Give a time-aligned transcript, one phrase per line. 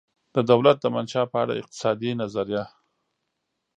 [0.35, 2.63] د دولته دمنشا په اړه اقتصادي نظریه